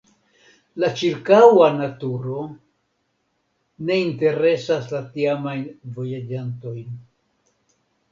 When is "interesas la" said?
4.05-5.03